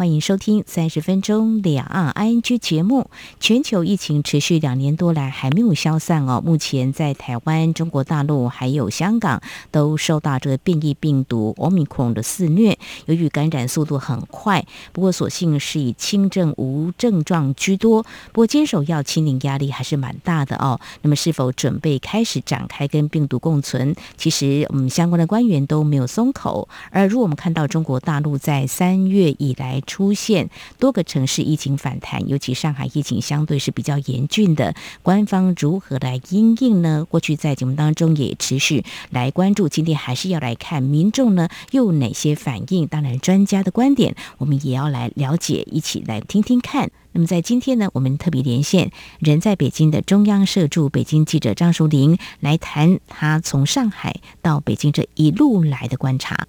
[0.00, 3.10] 欢迎收听三十分钟两岸 ING 节目。
[3.38, 6.42] 全球疫情持续两年多来还没有消散哦。
[6.42, 12.78] 目前在台湾、中国大陆还有香港都受到这个变异病毒 Omicron 的肆虐。
[13.04, 18.02] 由于感染速度很快，不过所幸是以轻症无症状居多。
[18.32, 20.80] 不过坚守要清零压力还是蛮大的哦。
[21.02, 23.94] 那么是否准备开始展开跟病毒共存？
[24.16, 26.70] 其实我们相关的官员都没有松口。
[26.90, 34.72] 而如果我们看到中国大陆在三月以来，出现多个城市疫情反弹，尤其上海疫情相对是比较严峻的。
[35.02, 37.04] 官方如何来应应呢？
[37.10, 42.86] 过去在节目当中也持续来关注，今天还是要来看民众呢又哪些反应？
[42.86, 46.92] 当然，专家的观点我们也要来了解，一起来听听看。
[47.10, 56.46] 那么在今天呢，我们特别连线人在北京的中央社驻北京记者张淑玲来谈他从上海到北京这一路来的观察。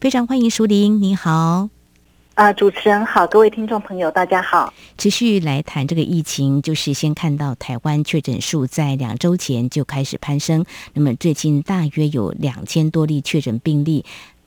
[0.00, 1.73] 非常欢迎淑玲，你好。
[2.34, 4.74] 啊，主持人好，各位听众朋友，大家好。
[4.98, 14.04] 持续来谈这个疫情，就是先看到台湾确诊数在两周前就开始攀升，那么最近大约有两千多例确诊病例。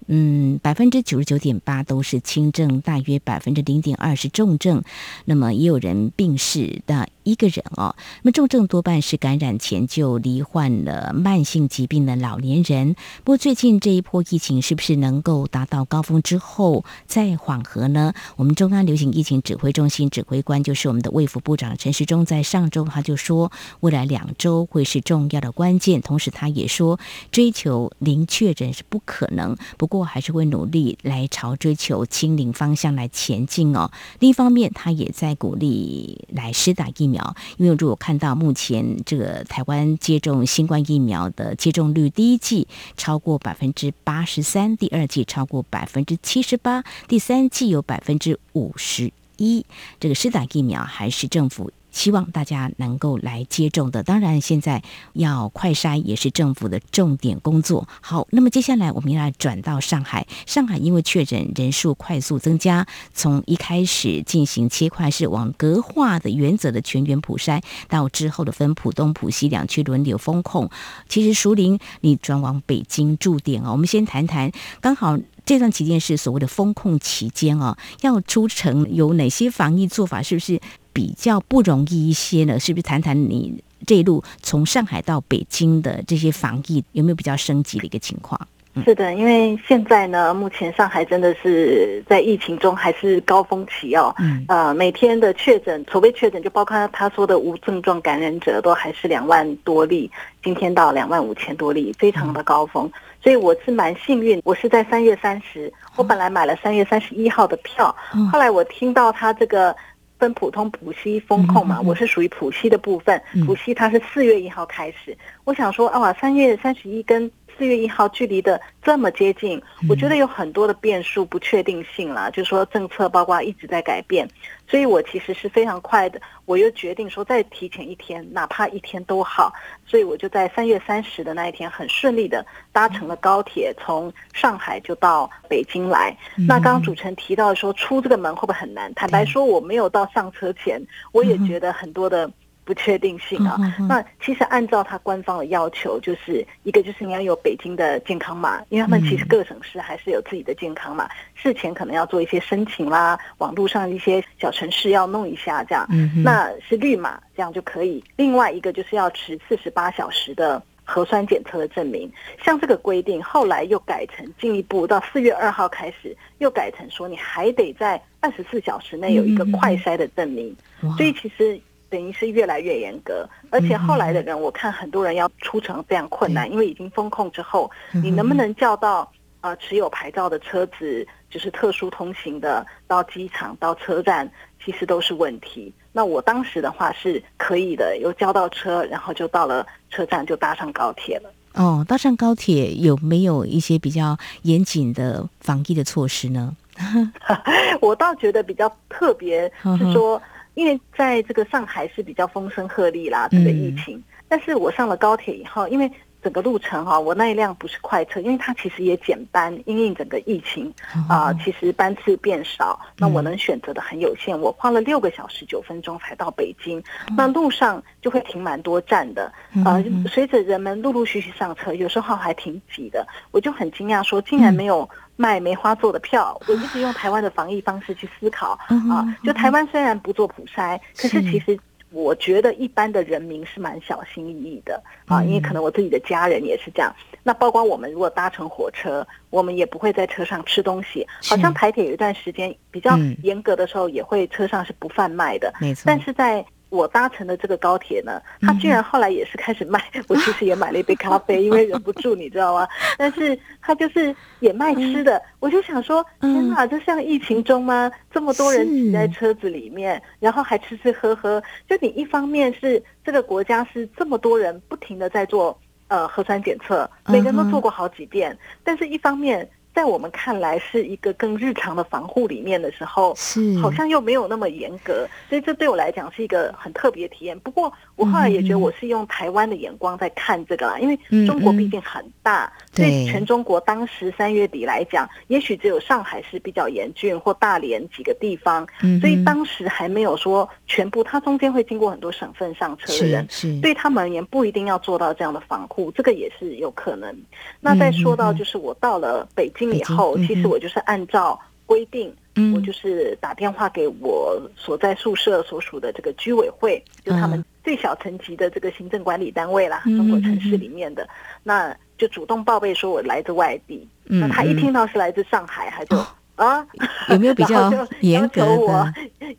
[0.09, 4.81] 嗯，百分之九十九点八都是轻症，大约百分之零点二是重症。
[5.25, 7.95] 那么也有人病逝的一个人哦。
[8.23, 12.95] 那么重症多半是感染前就罹患了慢性疾病的老年人。
[13.23, 18.13] 不过最近这一波疫情是不是能够达到高峰之后再缓和呢？
[18.37, 26.01] 我们中央流行疫情指挥中心指挥官就是我们的卫福部长陈时中，在上周他就说，未来两周会是重要的关键。
[26.01, 26.99] 同时他也说，
[27.31, 29.55] 追求零确诊是不可能。
[29.77, 33.91] 不过还是会努力来朝追求清零方向来前进哦。
[34.19, 37.16] 另一方面，他也在鼓励来施打疫苗，
[37.57, 49.65] 因为如果看到目前这个台湾接种新冠疫苗的接种率，第一季超过百分之八十三，第二季超过百分之七十八，第三季有百分之五十一。
[49.99, 51.71] 这个施打疫苗还是政府。
[51.91, 54.83] 希望大家能够来接种的，当然现在
[55.13, 57.87] 要快筛也是政府的重点工作。
[58.01, 60.27] 好，那么接下来我们要转到上海。
[60.45, 70.69] 上海因为确诊人数快速增加，从一开始进行切块式网格化的原则的全员普筛，到之后的分浦东、浦西两区轮流封控。
[71.09, 80.21] 其实熟林，你转往北京驻点啊，我们先谈谈，刚好这段期间是所谓的封控期间啊，要出城有哪些防疫做法？
[80.21, 80.59] 是不是？
[80.97, 82.81] 比较不容易一些呢，是不是？
[82.81, 83.53] 谈谈你
[83.85, 88.47] 这一路从上海到北京的这些防疫有没有比较升级的一个情况？
[88.83, 94.11] 是的，因为现在呢，目前上海真的是在疫情中还是高峰期哦。
[94.17, 94.43] 嗯。
[94.47, 100.09] 呃，每天的确诊，除非确诊，就包括他说的无症状感染者，都还是两万多例，
[100.43, 102.91] 今天到两万五千多例，非常的高峰。
[103.21, 107.95] 所以我是蛮幸运，我是在三月三十，我本来买了三月三十一号的票，
[108.31, 109.75] 后来我听到他这个。
[110.19, 113.21] 分普通普西风控嘛，我是属于普西的部分。
[113.45, 124.29] 普西它是四月一号开始，我想说啊，三月三十一跟四月一号距离的这么接近，我觉得有很多的变数不确定性了，就是说政策包括一直在改变。
[124.69, 129.51] 所以我其实是非常快的，我又决定说再提前一天，哪怕一天都好。
[129.85, 136.15] 所以我就在三月三十的那一天，很顺利的搭乘了高铁，从上海就到北京来。
[136.35, 138.93] 那刚刚主持人提到说出这个门会不会很难？
[138.93, 140.81] 坦白说，我没有到上车前，
[141.13, 142.29] 我也觉得很多的。
[142.67, 143.57] 不确定性啊，
[143.87, 155.87] 那其实按照他官方的要求，就是一个就是你要有北京的健康码，因为他们其实各省市还是有自己的健康码，事前可能要做一些申请啦，网络上一些小城市要弄一下这样，
[156.25, 158.03] 那是绿码这样就可以。
[158.17, 162.11] 另外一个就是要持四十八小时的核酸检测的证明，
[162.43, 170.53] 像这个规定后来又改成进一步到四月二号开始又改成说你还得在二十四小时内有一个快筛的证明，
[170.97, 171.57] 所以其实。
[171.89, 177.69] 等于是越来越严格，而且后来的人，我看很多人要出城非常困难，因为已经封控之后，
[178.03, 179.09] 你能不能叫到
[179.41, 184.29] 呃持有牌照的车子，就是特殊通行的到机场到车站，
[184.63, 185.73] 其实都是问题。
[185.93, 191.31] 那我当时的话是可以的，有叫到车，然后就到了车站就搭上高铁了。
[191.53, 196.55] 哦，搭上高铁有没有一些比较严谨的防疫的措施呢？
[197.81, 200.21] 我倒觉得比较特别是说。
[200.57, 204.03] 因为在这个上海是比较风声鹤唳啦，这个疫情。
[204.27, 205.89] 但是我上了高铁以后，因为
[206.23, 210.73] 整个路程哈，我那一辆不是快车，因为它其实也减班，因为整个疫情
[211.07, 214.37] 啊，其实班次变少，那我能选择的很有限。
[214.37, 216.83] 我花了六个小时九分钟才到北京，
[217.15, 219.31] 那路上就会停蛮多站的
[219.63, 219.81] 啊。
[220.09, 226.39] 随着人们陆陆续续上车，有时候还挺挤的，我就很惊讶，说竟然没有卖梅花座的票。
[226.47, 228.57] 我一直用台湾的防疫方式去思考
[228.89, 231.59] 啊，就台湾虽然不做普筛，可是其实。
[231.91, 236.93] 我觉得一般的人民是蛮小心翼翼的啊，因为可能我自己的家人也是这样。
[237.23, 241.07] 那包括我们如果搭乘火车，我们也不会在车上吃东西。
[241.23, 245.51] 好像台铁有一段时间比较严格的时候，也会车上是不贩卖的。
[245.61, 246.45] 没错，但是在。
[246.69, 249.81] 我搭乘的这个高铁呢，他居然后来也是开始卖。
[250.07, 252.67] 我其实也买了一杯咖啡，因为忍不住，你知道吗？
[252.97, 257.91] 但是他就是也卖吃的，我就想说，天哪，这像疫情中吗？
[258.11, 261.41] 这么多人挤在车子里面，然后还吃吃喝喝。
[261.69, 269.49] 就你一方面是这个国家是这么多人不停的在做呃核酸检测，每个人都做过好几遍，但是一方面。
[269.77, 277.37] 在我们看来是一个更日常的防护里面的时候，是好像又没有那么严格，所以这对我来讲是一个很特别的体验。
[277.41, 280.97] 不过我后来也觉得我是用台湾的眼光在看这个啦，因为
[281.27, 288.67] 中国毕竟很大，对全中国当时三月底来讲，也许只有上海是比较严峻，或大连几个地方，
[288.99, 293.27] 所以当时还没有说全部，它中间会经过很多省份上车的人，
[293.61, 297.15] 对他们而言不一定要做到这样的防护，这个也是有可能。
[297.59, 299.66] 那再说到就是我到了北京。
[299.73, 302.13] 以后，其实我就是按照规定，
[302.53, 311.07] 我就是打电话给我所在宿舍所属的这个居委会，就他们最小层级的这个行政管理单位啦，中国城市里面的，
[311.43, 313.87] 那就主动报备说我来自外地。
[314.03, 315.97] 那他一听到是来自上海，他就
[316.35, 316.65] 啊，
[317.09, 317.69] 有没有比 较
[318.01, 318.87] 严格我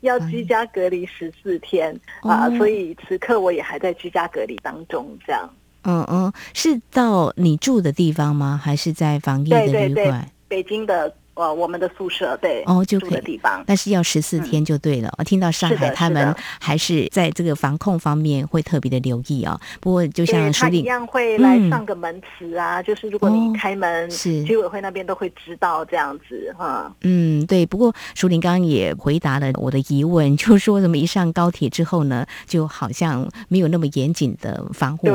[0.01, 5.49] 要居家隔离十四天啊，所以此刻我也还在居家隔离当中，这样。
[5.83, 8.59] 嗯嗯，是到你住的地方吗？
[8.61, 10.29] 还是在防疫的旅馆？
[10.47, 11.13] 北京的。
[11.35, 15.09] 呃，我们的宿舍对哦，就住的地方，但是要十四天就对了。
[15.17, 19.57] 我听到上海他们还是在这个防控方面会特别的留意啊。
[19.79, 26.93] 不过就像他一样会来上个门磁啊，就是如果你开门，是居委会那边都会知道这样子哈。
[27.03, 27.65] 嗯，对。
[27.65, 35.07] 不过舒玲刚刚也回答了我的疑问，就说怎么一上高铁之后呢，就好像没有那么严谨的防护。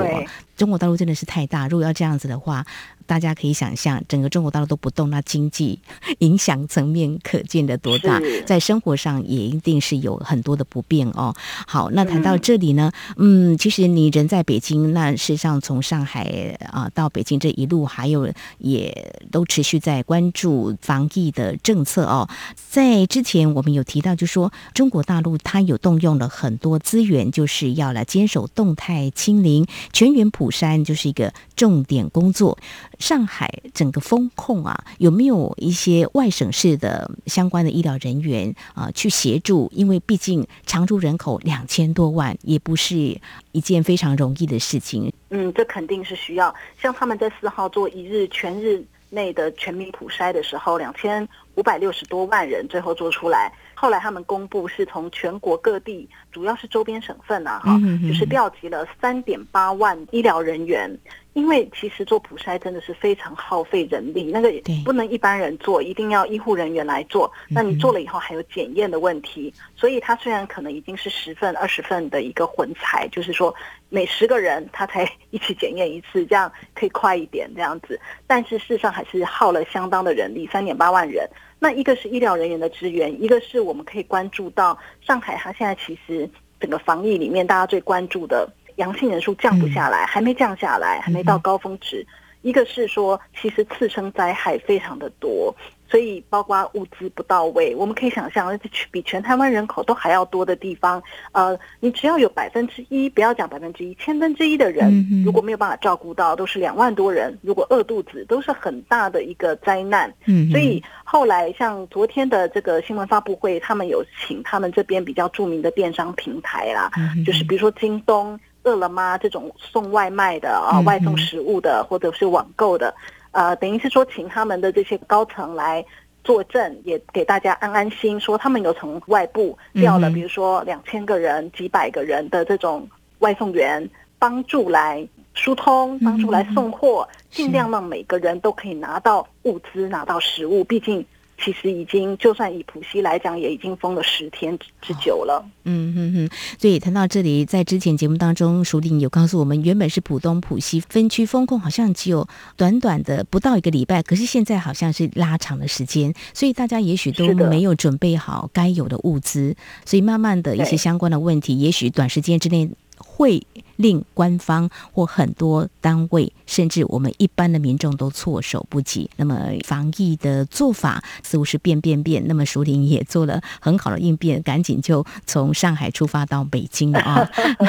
[0.57, 2.65] 中国大陆真的是太大，如果要这样子的话。
[3.07, 5.79] 大家可以想象，整个中国大陆都不动，那经济
[6.21, 11.35] 影响层面可见的多大，在生活上也一定是有很多的不便哦。
[11.67, 22.27] 好，那谈到这里呢，嗯，其实你人在北京，那事实上从上海啊到北京这一路，还有也都持续在关注防疫的政策哦。
[22.71, 32.59] 在之前我们有提到，就说中国大陆它有动用了很多资源，就是要来坚守动态清零、全员普筛，就是一个重点工作。
[32.99, 39.71] 上海整个风控啊，有没有一些外省市的相关的医疗人员啊去协助？
[39.75, 43.21] 因为毕竟常住人口两千多万，也不是
[43.53, 45.13] 一件非常容易的事情。
[45.31, 46.55] 嗯，这肯定是需要。
[46.81, 51.27] 像他们在四号做一日全日内的全民普筛的时候，两千
[51.57, 53.53] 五百六十多万人最后做出来。
[53.85, 57.79] 后来他们公布是从全国各地，主要是周边省份啊，哈，
[58.09, 60.91] 就是调集了三点八万医疗人员。
[61.35, 64.51] 因为其实做普筛真的是非常耗费人力，那个
[64.85, 67.31] 不能一般人做，一定要医护人员来做。
[67.49, 73.53] 那你做了以后还有检验的问题，所以它虽然可能已经是十份、二十份的一个混采，就是说
[73.95, 78.01] 每十个人他才一起检验一次，这样可以快一点这样子。
[78.27, 81.25] 但是事实上还是耗了相当的人力，三点八万人。
[81.61, 88.49] 那一个是医疗人员的支援，一个是我们可以关注到上海，它现在其实整个防疫里面大家最关注的。
[88.77, 92.05] 阳性人数降不下来，还没降下来，还没到高峰值。
[92.43, 95.55] 一个是说，其实次生灾害非常的多。
[95.89, 98.59] 所以，包括物资不到位，我们可以想象，
[98.91, 110.13] 比全台湾人口都还要多的地方，呃，你只要有百分之一，不要讲百分之一，千分之一的人，如果没有办法照顾到，都是两万多人，如果饿肚子，都是很大的一个灾难。
[110.25, 116.91] 嗯，所以后来像昨天的这个新闻发布会，他们有请他们这边比较著名的电商平台啦，
[117.25, 122.93] 就是比如说京东、饿了么这种送外卖的啊，外送食物的，或者是网购的。
[123.35, 125.85] 呃，等于是说，请他们的这些高层来
[126.23, 132.89] 作证，也给大家安安心，说他们有从外部调了，比如说两千个人、几百个人的这种
[133.19, 140.63] 外送员，帮助来疏通，帮助来送货，尽量让每个人都可以拿到物资、拿到食物。
[140.63, 141.05] 毕竟
[141.45, 145.45] 其实已经就算以浦西来讲，也已经封了十天之久了。
[145.65, 163.43] 嗯哼哼，所以谈到这里，在之前节目当中，署领有告诉我们，原本是浦东、浦西分区封控，好像只有短短的不到一个礼拜，可是现在好像是拉长了时间，所以大家也许都没有准备好该有的物资，所以慢慢的一些相关的问题，也许短时间之内会。
[163.77, 169.11] 令官方或很多单位，甚至我们一般的民众都措手不及。
[169.17, 172.25] 那么防疫的做法似乎是变变变。
[172.29, 177.29] 那么熟林也做了很好的应变，赶紧就从上海出发到北京了啊，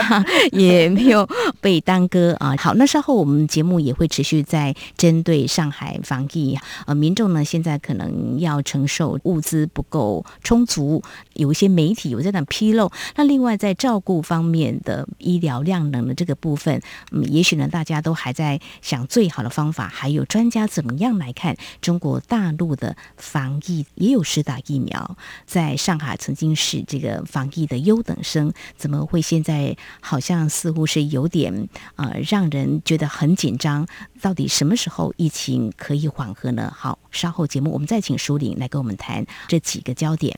[0.51, 1.27] 也没有
[1.62, 2.55] 被耽搁啊。
[2.57, 6.57] 好，那稍后我们节目也会持续在针对上海防疫。
[6.85, 11.01] 呃，民众呢现在可能要承受物资不够充足，
[11.33, 12.91] 有一些媒体有在那披露。
[13.15, 15.85] 那另外在照顾方面的医疗量。
[16.04, 33.88] 的这个部分，嗯，也许呢，大家都还在想最好的方法，还有专家怎么样来看中国大陆的防疫，也有施打疫苗，在上海曾经是这个防疫的优等生，怎么会现在好像似乎是有点呃，让人觉得很紧张？
[34.22, 36.74] 到底什么时候疫情可以缓和呢？
[36.75, 40.38] 好，稍后节目我们再请舒玲来跟我们谈这几个焦点。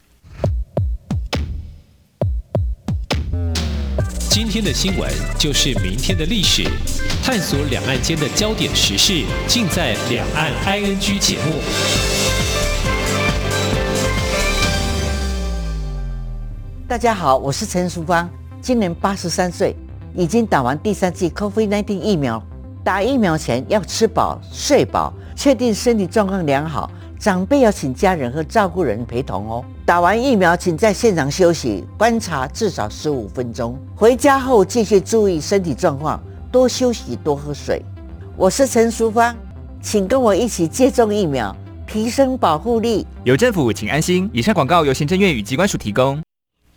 [4.29, 6.63] 今天的新闻就是明天的历史，
[7.23, 11.53] 探索两岸间的焦点时事，尽在《两岸 ING》节目。
[16.87, 18.29] 大家好，我是陈淑芳，
[18.61, 19.75] 今年八十三岁，
[20.15, 22.41] 已经打完第三剂 COVID-19 疫苗。
[22.83, 26.89] 打疫苗前要吃饱睡饱，确定身体状况良好。
[27.19, 29.65] 长辈要请家人和照顾人陪同哦。
[29.87, 33.79] 打完疫苗，请在现场休息观察至少十五分钟。
[33.95, 37.81] 回家后继续注意身体状况，多休息，多喝水。
[38.35, 39.33] 我是陈淑芳，
[39.81, 41.55] 请跟我一起接种疫苗，
[41.87, 43.07] 提升保护力。
[43.23, 44.29] 有政府，请安心。
[44.33, 46.21] 以上广告由行政院与机关署提供。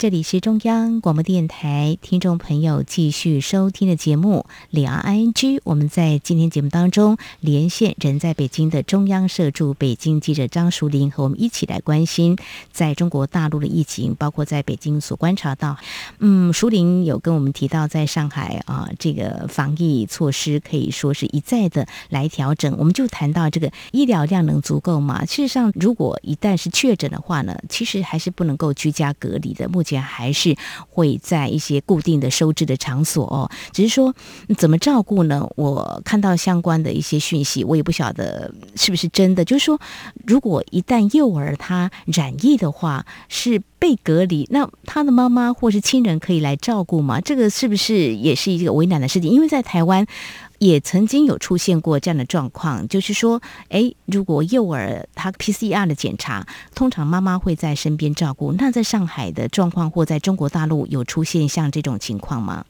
[0.00, 5.33] 这里是中央广播电台，听众朋友继续收听的节目《两岸 ING》。
[5.62, 12.38] 我们在今天节目当中连线人在北京的中央社驻北京记者张淑玲，和我们一起来关心
[12.73, 15.76] 在中国大陆的疫情，包括在北京所观察到。
[16.19, 22.75] 嗯，淑玲有跟我们提到，在上海啊，这个防疫措施可以说是一再的来调整。
[22.78, 25.26] 我们就谈到这个医疗量能足够吗？
[25.26, 29.69] 事实上，如果一旦是确诊的话呢，其实还是不能够居家隔离的。
[29.69, 30.54] 目前还是
[30.88, 34.14] 会在一些固定的收治的场所哦，只是说
[34.59, 35.49] 怎么照顾呢？
[35.56, 39.44] 我看到相关的一些讯息，我也不晓得是不是真的。
[39.44, 39.80] 就是说，
[40.26, 47.20] 如果一旦幼儿他染疫的话，是被隔离，那他的妈妈或是亲人可以来照顾吗？
[47.20, 49.30] 这个是不是也是一个为难的事情？
[49.30, 50.06] 因为在台湾。
[50.61, 53.40] 也曾经有出现过这样的状况，就是说，
[53.71, 58.52] 哎，如果幼儿他 PCR 的检查，通常妈妈会在身边照顾。
[58.52, 62.64] 那在上海的状况或在中国大陆有出现像这种情况吗？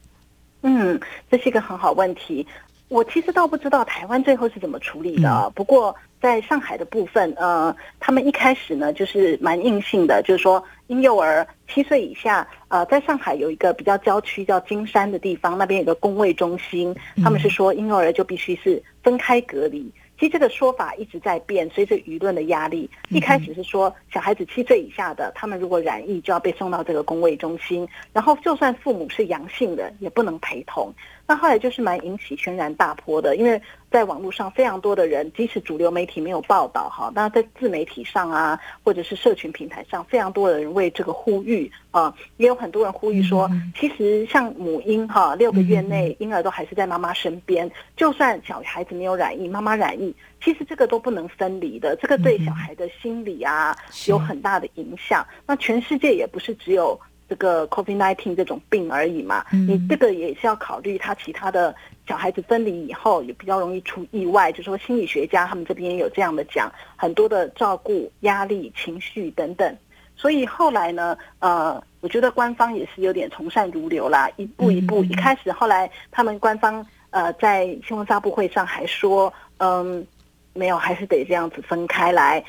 [0.61, 2.47] 嗯，这是一个很好问题。
[2.87, 5.95] 我其实倒不知道台湾最后是怎么处理的，不过。
[6.21, 16.93] 在上海的部分，呃，他们一开始呢就是蛮硬性的，就是说婴幼儿七岁以下，呃，在上海有一个比较郊区叫金山的地方，那边有个工位中心，
[17.23, 19.89] 他们是说婴幼儿就必须是分开隔离。
[20.19, 30.93] 其实这个说法一直在变，随着舆论的压力，一开始是说小孩子七岁以下的，他们如果染疫就要被送到这个工位中心，然后就算父母是阳性的，也不能陪同。
[31.31, 53.73] 那后来就是蛮引起轩然大波的，因为在网络上非常多的人，即使主流媒体没有报道哈，那在自媒体上啊，或者是社群平台上，非常多的人为这个呼吁啊，也有很多人呼吁说，其实像母婴哈，六个月内婴儿都还是在妈妈身边，就算小孩子没有染疫，妈妈染疫，其实这个都不能分离的，这个对小孩的心理啊
[54.05, 55.25] 有很大的影响。
[55.47, 56.99] 那全世界也不是只有。
[57.31, 61.73] 这个 COVID-19 这种病而已嘛，你这个也是要考虑他其他的
[62.05, 69.73] 小孩子分离以后也比较容易出意外，就说心理学家他们这边有这样的讲，很多的照顾、压力、情绪等等。
[70.17, 80.05] 所以后来呢，呃，我觉得官方也是有点从善如流啦，一步一步，一开始后来他们官方呃在新闻发布会上还说，嗯，
[80.51, 82.43] 没有，还是得这样子分开来。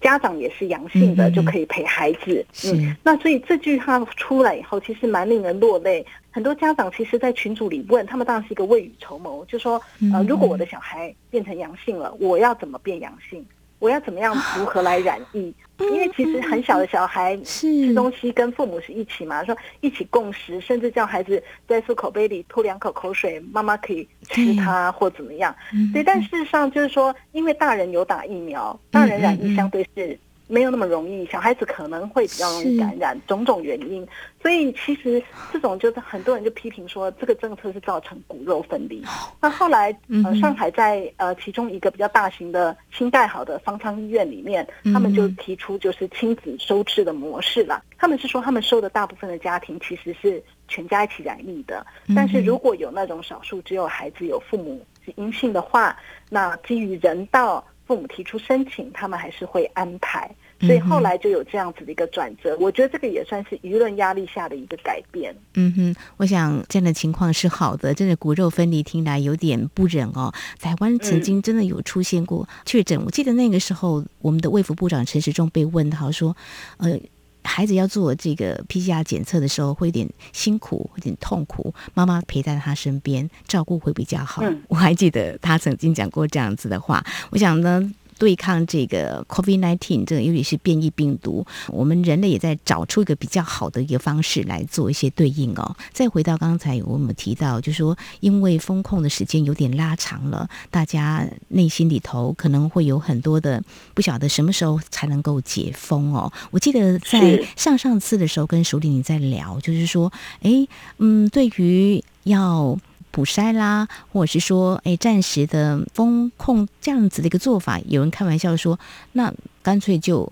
[0.00, 2.44] 家长也是阳性的，就可以陪孩子。
[2.72, 6.04] 嗯，那所以这句话出来以后，其实蛮令人落泪。
[6.30, 9.80] 很多家长其实，在群组里问他们，当然是一个未雨绸缪，就说：
[10.12, 13.44] 呃，如果我的小孩变成阳性了，我要怎么变阳性？
[13.78, 15.52] 我要怎么样如何来染疫？
[15.92, 25.54] 因为其实很小的小孩吃东西跟父母是一起嘛，说一起共食，甚至叫孩子在漱口杯里吐两口口水，妈妈可以吃它或怎么样。
[25.92, 30.18] 对，但事实上就是说，因为大人有打疫苗，大人染疫相对是
[30.50, 34.06] 没有那么容易，小孩子可能会比较容易感染，种种原因。
[34.42, 39.02] 所以其实这种就是很多人就批评说，这个政策是造成骨肉分离。
[39.40, 47.82] 那后来呃，上海在呃其中一个比较大型的新盖好的方舱医院里面，他们就提出就是亲子收治的模式了。
[47.96, 55.96] 他们是说，他们收的大部分的家庭其实是全家一起染疫的，但是如果有那种少数只有孩子有父母是阴性的话，
[56.28, 60.30] 那基于人道，父母提出申请，他们还是会安排。
[60.60, 65.34] 所以后来就有这样子的一个转折，我觉得这个也算是舆论压力下的一个改变。
[65.54, 70.32] 嗯哼，我想这样的情况是好的，真的骨肉分离听来有点不忍哦。
[70.58, 76.36] 台湾曾经真的有出现过确诊，我记得那个时候我们的卫福部长陈时中被问到说，
[76.76, 77.00] 呃，
[77.42, 84.44] 孩子要做这个 PCR 检测的时候会有点辛苦，有点痛苦，妈妈陪在他身边照顾会比较好。
[84.68, 87.02] 我还记得他曾经讲过这样子的话。
[87.30, 87.90] 我想呢。
[88.20, 95.74] 对抗这个 COVID-19，这个尤其是变异病毒，我们人类也在找出一个比较好的一个方式来做一些对应哦。
[95.90, 103.62] 再回到刚才我们提到，就是说因为风控的时间有点拉长了，大家内心里头可能会有很多的
[103.94, 106.30] 不晓得什么时候才能够解封哦。
[106.50, 110.12] 我记得在上上次的时候跟熟理你在聊，就是说，
[110.42, 112.78] 哎，嗯，对于要。
[113.10, 118.78] 补筛啦，或者是说，哎，暂时的风控这样子的一个做法，有人开玩笑说，
[119.12, 120.30] 那干脆就。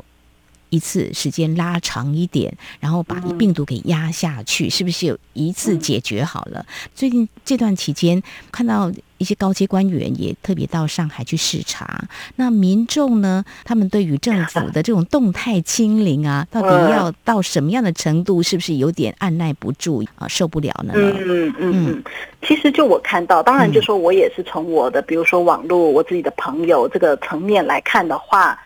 [0.71, 6.65] 一次时间拉长一点，然后把病毒给压下去，是不是有一次解决好了？
[6.95, 8.23] 最近这段期间，
[8.53, 12.05] 看到一些高阶官员也特别到上海去视察。
[12.37, 13.45] 那民众呢？
[13.65, 18.43] 他们对于政府的这种动态清零啊，到底要到什么样的程度？
[18.43, 20.29] 是不是有点按耐不住啊？
[20.29, 20.93] 受不了呢？
[20.95, 22.05] 嗯嗯嗯。
[22.43, 28.59] 其实就我看到，当然就说我也是从我的，比如说网络，我自己的朋友这个层面来看的话。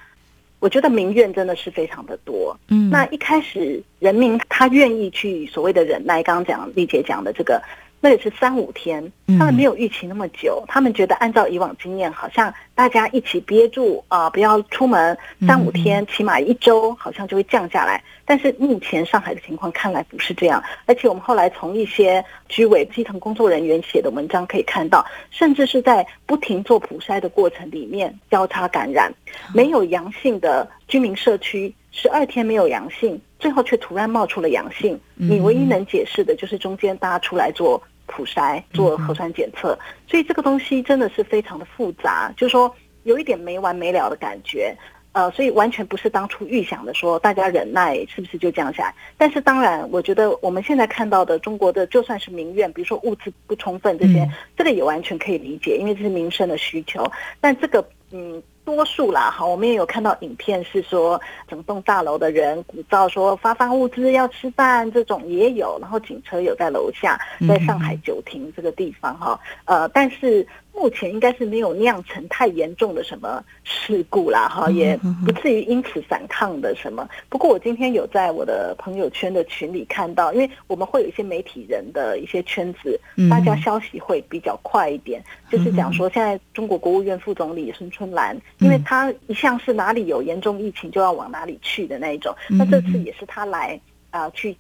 [0.63, 2.57] 我觉得民怨真的是非常的多。
[2.69, 7.61] 嗯，那一开始人民他愿意去所谓的忍耐，刚刚讲丽姐讲的这个。
[8.05, 10.65] 那也是三五天，他们没有预期那么久。
[10.67, 15.17] 他们觉得按照以往经验，好像大家一起憋住啊，不要出门
[15.47, 18.03] 三五天，起码一周，好像就会降下来。
[18.25, 29.15] 但是目前上海的情况看来不是这样，而且我们后来从一些居委基层工作人员写的文章可以看到，甚至是在不停做普筛的过程里面交叉感染，
[29.55, 34.99] 没有阳性的居民社区十二天没有阳性，最后却突然冒出了阳性。
[35.15, 37.81] 你唯一能解释的就是中间大家出来做。
[38.07, 44.77] 普筛做核酸检测，所以这个东西真的是非常的复杂，就是说有一点没完没了的感觉，
[45.13, 48.95] 呃，所以完全不是当初预想的说大家忍耐是不是就降下来。
[49.17, 57.11] 但是当然，我觉得我们现在看到的中国的就算是民怨，比如说物资不充分这些，这个也完全可以理解，因为这是民生的需求。
[57.41, 58.43] 但这个嗯。
[58.65, 70.47] 多数啦，哈，我们也有看到影片，是说整栋大楼的人鼓噪说发放物资要吃饭，这种也有，然后警车有在楼下，在上海九亭这个地方哈，呃，但是。
[70.75, 77.09] 目前应该是没有酿成太严重的什么事故啦，哈，也不至于因此反抗的什么。
[77.29, 82.99] 不过我今天有在我的朋友圈的群里看到，因为我们会有一些媒体人的一些圈子，
[83.31, 93.81] 大家消息会比较快一点，就是讲说现在中国国务院副总理孙春兰，因为他一向是哪里有严重疫情就要往哪里去的那一种，那这次也是他来
[94.11, 94.57] 啊去。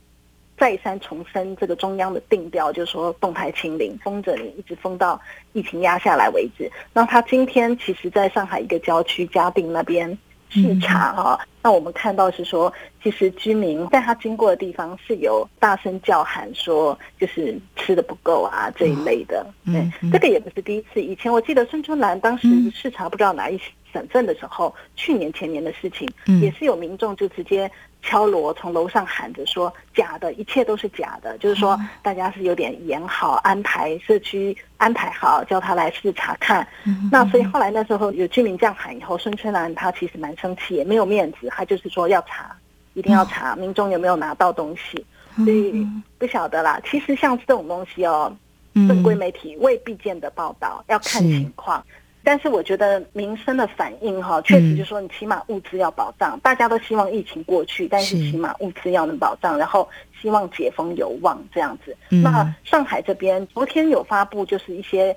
[0.63, 5.21] 再三重申这个中央的定调，就是说动态清零，封着你，一直封到
[5.55, 6.71] 疫情压下来为止。
[6.93, 10.17] 那他今天其实在上海一个郊区嘉定那边
[10.51, 12.73] 视察哈，那我们看到是说，
[13.03, 19.45] 其实居民在他经过的地方是有大声叫喊说，就是吃的不够啊这一类的。
[19.65, 23.59] 对，这个也不是第一次，以前我记得孙春兰当时视察不知道哪一
[23.93, 26.09] 省份的时候，去年前年的事情，
[26.41, 27.71] 也是有民众就直接。
[28.05, 36.67] 敲锣从楼上喊着说：“假的，一切都是假的。”就是说，大家是有点演好安排，社区安排好，叫他来视察看。
[37.13, 42.51] 那所以后来那时候有居民这样喊以后，孙春兰他其实蛮生气，也没有面子，他就是说要查，
[42.95, 45.07] 一定要查民众有没有拿到东西。
[45.37, 45.87] 所以
[46.19, 46.81] 不晓得啦。
[46.85, 48.37] 其实像这种东西哦，
[48.75, 51.81] 正规媒体未必见得报道，要看情况。
[52.25, 59.89] 但是我觉得民生的反应哈，确实就是说，你起码物资要保障，大家都希望疫情过去，但是起码物资要能保障，然后
[60.21, 61.97] 希望解封有望这样子。
[62.09, 65.17] 那上海这边昨天有发布，就是一些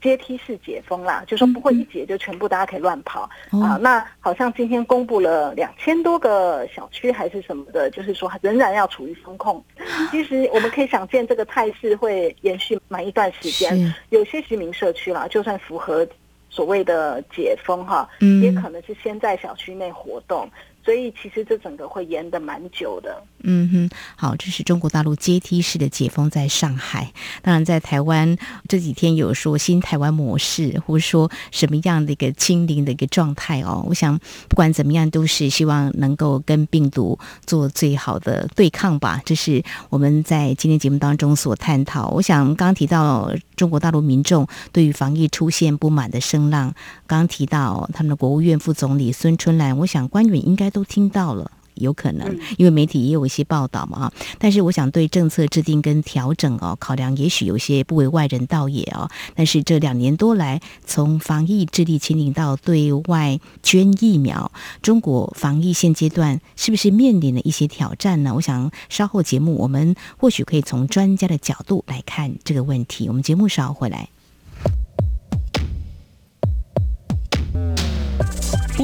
[0.00, 3.78] 阶梯式解封啦，就说不会一解就全部大家可以乱跑啊。
[3.80, 9.62] 那好像今天公布了两千多个小区还是什么的，就是说仍然要处于风控。
[10.10, 13.94] 其实我们可以想见，这个态势会延续蛮一段时间。
[14.08, 16.08] 有些居民社区啦，就算符合。
[16.52, 18.06] 所谓的解封哈，
[18.42, 20.46] 也可能是先在小区内活动。
[20.84, 23.22] 所以其实这整个会延的蛮久的。
[23.44, 27.12] 嗯哼，好，这是中国大陆阶梯式的解封在上海。
[27.42, 28.36] 当然，在台湾
[28.68, 33.84] 这几天有说新台湾模式，或者说什么样的一个清零的一个状态哦。
[33.88, 34.18] 我想
[34.48, 39.20] 不管怎么样，都是希望能够跟病毒做最好的对抗吧。
[39.24, 42.10] 这是我们在今天节目当中所探讨。
[42.10, 46.72] 我想刚刚提到中国大陆民众对于防疫出现不满的声浪，
[47.06, 51.50] 刚刚提到他们的国务院副总理孙春兰，我想官员应该都听到了。
[51.76, 59.10] 有可能，因为媒体也有一些报道嘛啊，但是我想对政策制定跟调整哦，考量也许有些不为外人道也哦。
[59.34, 68.34] 但是这两年多来，从防疫致力清零到对外捐疫苗，中国防疫现阶段是不是面临了一些挑战呢？
[68.34, 73.08] 我想稍后节目我们或许可以从专家的角度来看这个问题。
[73.08, 74.10] 我们节目稍后回来。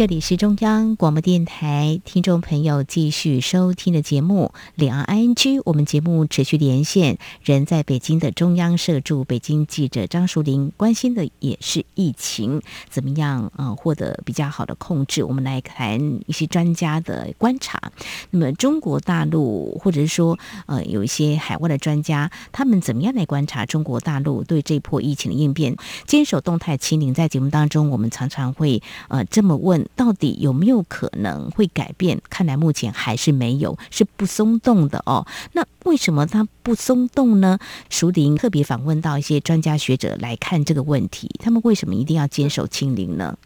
[0.00, 5.58] 这里是中央广播电台，听众朋友继续收听的节目《两岸 I N G》。
[5.66, 15.22] 我们节目持续连线，人在北京的中央社驻北京记者张淑玲关心的也是疫情怎么样呃获得比较好的控制。
[15.22, 17.92] 我们来谈一些专家的观察。
[18.30, 25.76] 那么中国大陆或者是说呃有一些海外的专家，他们怎么样来观察中国大陆对这波疫情的应变？
[26.06, 29.86] 坚守动态清零，在节目当中我们常常会呃这么问。
[29.96, 32.20] 到底有没有可能会改变？
[32.30, 35.26] 看来目前还是没有，是不松动的哦。
[35.52, 37.58] 那为什么它不松动呢？
[37.90, 43.36] 熟林特别访问到一些专家学者来看这个问题，他们为什么一定要坚守清零呢？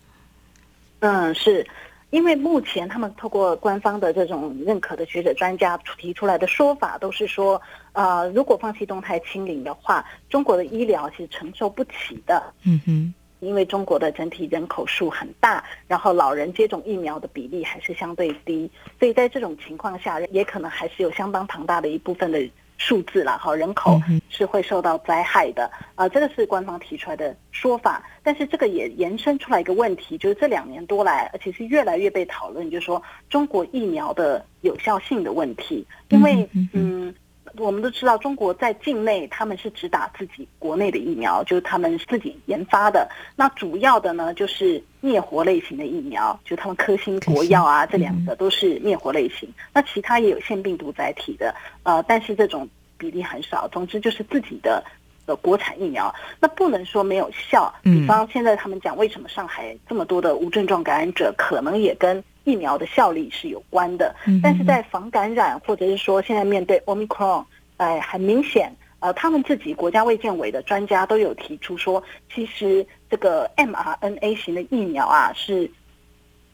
[1.01, 1.67] 嗯，是
[2.11, 7.61] 因为目前他们透过官方的这种认可的学者专家提出来的说法，都是说，
[7.93, 12.43] 呃，如果放弃动态清零的话，中国的医疗是承受不起的。
[12.63, 13.15] 嗯哼。
[13.41, 22.43] 因为中国的整体人口数很大，然后老人接种疫苗的比例还是相对低，所以在这种情况下，也可能还是有相当庞大的一部分的
[22.79, 28.03] 数字了哈，人口是会受到灾害的啊，这个是官方提出来的说法。
[28.23, 37.15] 但是这个也延伸出来一个问题，就是这两年多来，而且是越来越被讨论，就是说中国疫苗的有效性的问题，因为嗯。
[37.59, 43.09] 我们都知道，中国在境内他们是只打自己国内的疫苗，就是他们自己研发的。
[43.37, 49.49] 那主要的呢，就是灭活类型的疫苗，就他们科兴国药啊，这两个都是灭活类型。
[49.73, 51.55] 那其他也有腺病毒载体的，
[51.85, 53.69] 呃，但是这种比例很少。
[53.69, 54.83] 总之就是自己的
[55.27, 57.73] 的国产疫苗，那不能说没有效。
[57.83, 62.23] 比方现在他们讲，为什么上海这么多的无症状感染者，可能也跟。
[62.45, 67.45] 疫苗的效力是有关的，但是在防感染或者是说现在面对 Omicron，
[67.79, 72.03] 哎，很明显，呃，他们自己国家卫健委的专家都有提出说，
[72.33, 75.71] 其实这个 mRNA 型的疫苗啊是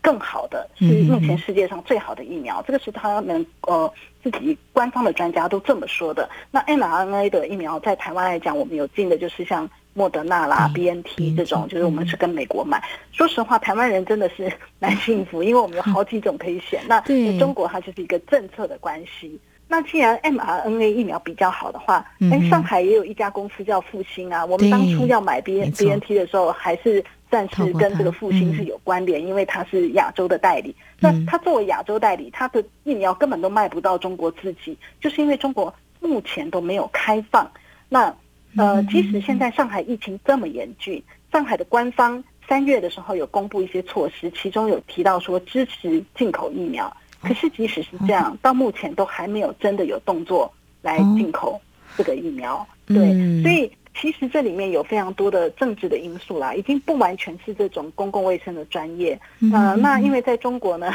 [0.00, 6.29] 更好的，是目前世界上最好的疫苗，这个是他们呃自己官方的专家都这么说的。
[6.50, 9.68] 那 mRNA 的疫苗在台湾来讲，我们有进的就是像。
[9.92, 12.83] 莫德纳啦，B N T 这种，就是我们是跟美国买。
[13.12, 16.81] 说实话，台湾人真的是 蛮幸福，因为我们有好几种可以选。
[16.88, 17.00] 那
[17.38, 19.38] 中国它就是一个政策的关系。
[19.72, 24.44] 那既然 m R N A 疫苗比较好的话，哎，上海也有一家公司叫复兴啊。
[24.44, 30.74] 我们当初要买 B N B N T 的时候，还是暂时跟这个复兴是有关联，因为它是亚洲的代理。
[30.98, 37.48] 那它作为亚洲代理，它的疫苗根本都卖不到中国自己，就是因为中国目前都没有开放。
[37.88, 38.12] 那
[38.56, 46.94] 呃，即使现在上海疫情这么严峻，上海的官方三月的时候有公布一些措施，其中有提到说支持进口疫苗。
[47.22, 51.60] 可是即使是这样，到目前都还没有真的有动作来进口
[51.96, 52.66] 这个疫苗。
[52.86, 52.96] 对，
[53.42, 59.20] 所以其实这里面有非常多的政治的因素啦，已经不完全是这种公共卫生的专业。
[59.52, 60.92] 呃，那因为在中国呢。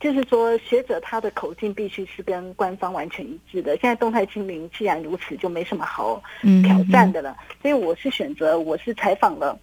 [0.00, 3.76] 就是说，学者他的口径必须是跟官方完全一致的。
[3.76, 6.22] 现在动态清零既然如此，就没什么好
[6.64, 7.36] 挑战的了。
[7.60, 9.60] 所以我是选择，我是采访了，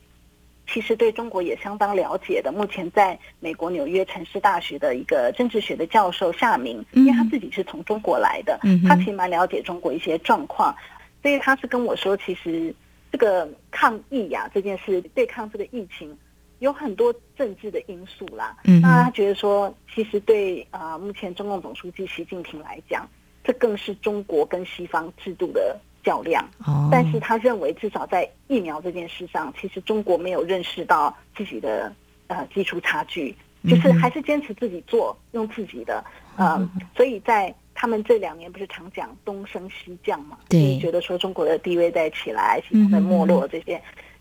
[0.68, 2.52] 其实对中国也相当了解的。
[2.52, 10.76] 目前在美国纽约城市大学的一个政治学的教授夏明，因为他自己是从中国来的，他其实蛮了解中国一些状况，
[11.24, 12.72] 所以他是跟我说，其实
[13.12, 16.16] 这个抗疫呀这件事，对抗这个疫情。
[16.60, 23.08] 有很多政治的因素啦，嗯那他觉得说，其实对啊，目前中共总书记习近平来讲，
[23.44, 26.44] 这更是中国跟西方制度的较量。
[26.66, 31.94] 哦，但是他认为，至少在疫苗这件事上，其实中国没有认识到自己的
[32.28, 36.04] 呃基础差距，就是还是坚持自己做，用自己的，
[36.38, 40.40] 嗯，所以在他们这两年不是常讲东升西降嘛？
[40.50, 43.80] 对，觉得说中国的地位在起来，西方在没落，这些，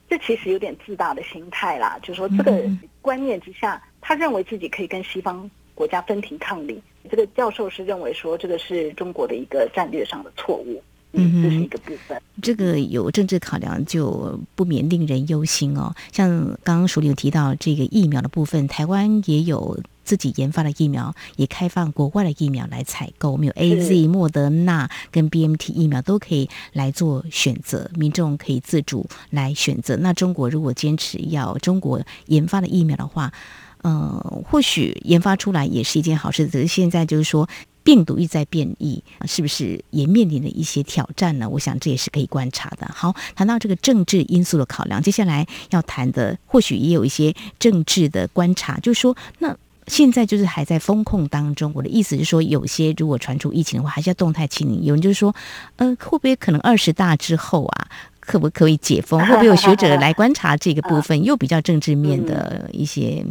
[0.08, 1.98] 这其实有点自大的心态啦。
[2.02, 2.62] 就是说这个
[3.00, 6.82] 观念之下，他认为自己可以跟西方国家分庭抗礼。
[7.10, 10.82] 这个教授是认为说，这个是中国的一个战略上的错误。
[11.16, 12.22] 嗯，这是一个部分。
[12.42, 15.94] 这个有政治考量，就不免令人忧心哦。
[16.12, 16.30] 像
[16.62, 23.30] 刚刚署里有提到这个疫苗的部分，台湾也有自己研发的疫苗，也开放国外的疫苗来采购。
[23.30, 29.96] 我们有 A Z、莫德纳跟 B M T 疫苗都可以来做选择，民众可以自主来选择。
[29.96, 33.32] 那中国如果坚持要中国研发的疫苗的话，
[33.80, 36.46] 呃，或许研发出来也是一件好事。
[36.46, 37.48] 只是现在就是说。
[37.86, 41.48] 病毒一再变异，是不是也面临了一些挑战呢？
[41.48, 42.90] 我想这也是可以观察的。
[42.92, 51.70] 好，谈到这个政治因素的考量，接下来要谈的或许也有一些政治的观察，就是说，那现在就是还在风控当中。
[51.76, 54.82] 我的意思是说，有些如果传出疫情的话，还是要动态清零。
[54.82, 55.32] 有人就是说，
[55.76, 57.86] 呃，会不会可能二十大之后啊，
[58.18, 59.24] 可不可以解封？
[59.24, 61.22] 会不会有学者来观察这个部分？
[61.22, 63.24] 又比较政治面的一些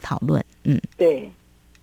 [0.00, 0.44] 讨论。
[0.64, 1.30] 嗯，对。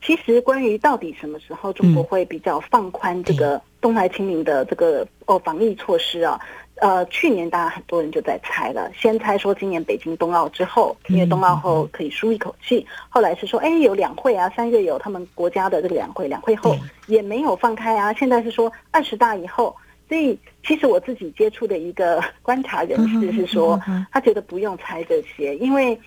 [0.02, 6.40] 其实，关于到底什么时候中国会比较放宽这个动态清零的这个哦防疫措施啊？
[6.76, 12.88] 呃，去年大家很多人就在猜了，先猜说今年北京冬奥之后，因为冬奥后可以舒一口气。
[13.10, 16.74] 后来是说，哎，有两会啊，三月有他们国家的这个两会，两会后
[17.08, 18.14] 也没有放开啊。
[18.14, 19.76] 现在是说二十大以后，
[20.08, 23.78] 所以其实我自己接触的一个观察人士是说，
[24.10, 26.00] 他觉得不用猜这些，因为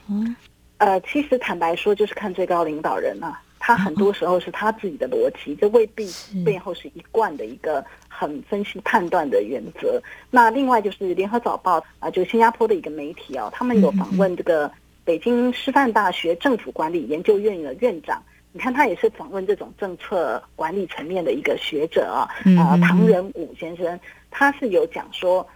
[0.79, 3.39] 呃，其实坦白说，就是看最高领导人啊。
[3.65, 6.05] 他很多时候是他自己的逻辑，这未必
[6.45, 10.03] 背后是一贯的一个很分析判断的原则。
[10.33, 14.69] 那另外就是联合早报啊，就新加坡的一个媒体啊，他们有访问这个
[15.05, 18.21] 北京师范大学政府管理研究院的院长，
[18.51, 22.27] 你看他也是访问这种政策管理层面的一个学者啊，
[22.59, 25.47] 啊，唐仁武先生，他是有讲说。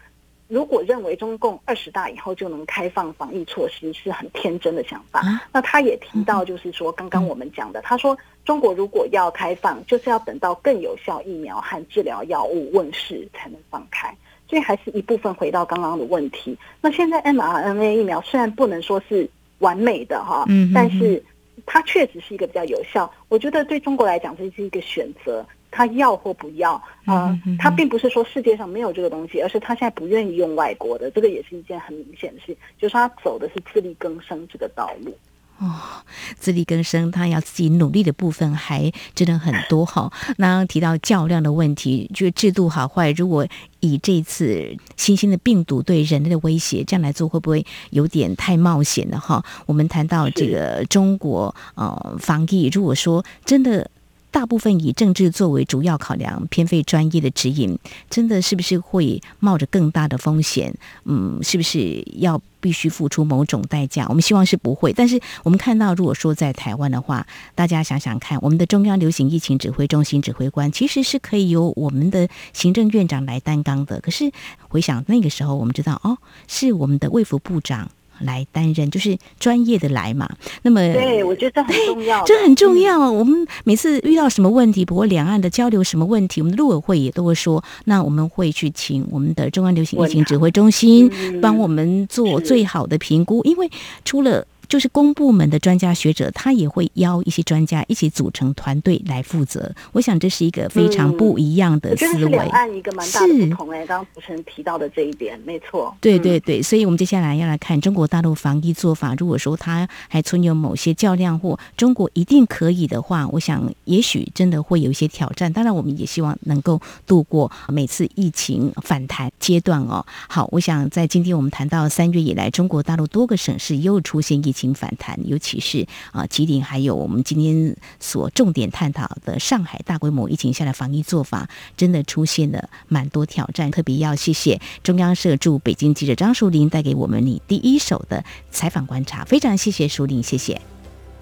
[0.48, 5.22] 如果认为中共二十大以后就能开放防疫措施，是很天真的想法。
[5.52, 14.14] 那他也提到，就是说刚刚我们讲的，他说中国如果要开放，就是要等到更有效疫苗和治疗药物问世才能放开。
[14.48, 16.56] 所以还是一部分回到刚刚的问题。
[16.80, 19.28] 那现在 mRNA 疫苗虽然不能说是
[19.58, 21.20] 完美的哈，但是
[21.66, 23.12] 它确实是一个比较有效。
[23.28, 25.44] 我觉得对中国来讲，这是一个选择。
[25.76, 26.72] 他要或不要
[27.04, 27.38] 啊？
[27.58, 35.14] 他并不是说世界上没有这个东西，而是他现在不愿意用外国的，这个也是一件很明显的事，就是他走的是自力更生这个道路。
[35.58, 36.02] 哦，
[36.38, 40.10] 自力更生，他要自己努力的部分还真的很多哈。
[40.38, 43.46] 那提到较量的问题，就是制度好坏，如果
[43.80, 49.44] 以这次新兴的病毒对人类的威胁这样来做，会不会有点太冒险了哈？
[49.66, 53.90] 我们谈到这个中国呃防疫，如果说真的。
[54.36, 57.78] 大部分以政治作为主要考量，偏废专业的指引，
[58.10, 60.74] 真的是不是会冒着更大的风险？
[61.06, 64.04] 嗯，是不是要必须付出某种代价？
[64.10, 64.92] 我们希望是不会。
[64.92, 73.98] 但是我们看到，如果说在台湾的话，大家想想看，我们的中央流行疫情指挥中心指挥官其实是可以由我们的行政院长来担纲的。
[74.02, 74.30] 可是
[74.68, 77.90] 回想那个时候，我们知道哦，是我们的卫福部长。
[78.20, 80.28] 来担任就是专业的来嘛，
[80.62, 83.10] 那么对我觉得这很重要，这很重要。
[83.10, 93.70] 我们每次遇到什么问题，不过两岸的交流什么问题，我们的陆委会也都会说，那我们会去请我们的中央流行疫情指挥中心帮我们做最好的评估，因为
[94.04, 94.46] 除了。
[94.68, 99.72] 就是公部门的专家学者，他也会邀一些专家一起组成团队来负责。
[99.92, 103.86] 我想这是一个非常不一样的思维，按一个蛮大的不同哎。
[103.86, 105.94] 刚刚主持人提到的这一点，没错。
[106.00, 109.14] 对对对，所以我们接下来要来看中国大陆防疫做法。
[109.16, 115.52] 如果说他还存有某些较量或中国一定可以的话，我想也许真的会有一些挑战。
[115.52, 120.04] 当然，我们也希望能够度过每次疫情反弹阶段哦。
[120.28, 124.55] 好，我想在今天我们谈到三月以来，中国大陆多个省市又出现疫。
[124.56, 133.70] 情反弹，尤其是啊，吉林还有我们今天所重点探讨的上海大规模疫情下的防疫做法，真的出现了蛮多挑战。
[133.70, 140.60] 特别要谢谢中央社驻北京记者张淑玲带给我们你第一手的采访观察，非常谢谢淑玲，谢谢，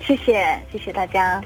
[0.06, 1.42] 谢谢，谢谢大家。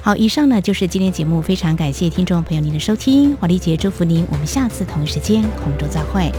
[0.00, 6.32] 好，以上呢就是今天节目，非常感谢听众朋友您的收听，华丽姐祝福您，我们下次同一时间空中再会。